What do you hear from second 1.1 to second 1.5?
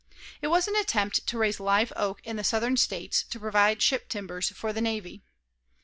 to